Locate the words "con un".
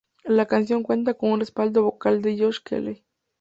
1.13-1.39